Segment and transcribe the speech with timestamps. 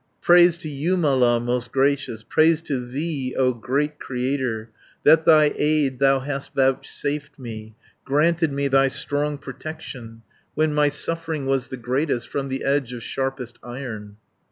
[0.21, 4.71] 570 "Praise to Jumala most gracious, Praise to thee, O great Creator,
[5.03, 10.23] That thy aid thou hast vouchsafed me, Granted me thy strong protection,
[10.55, 14.17] When my suffering was the greatest, From the edge of sharpest Iron."